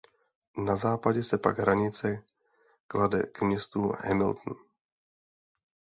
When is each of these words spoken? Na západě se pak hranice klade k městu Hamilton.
Na 0.57 0.75
západě 0.75 1.23
se 1.23 1.37
pak 1.37 1.59
hranice 1.59 2.23
klade 2.87 3.23
k 3.23 3.41
městu 3.41 3.91
Hamilton. 4.07 4.55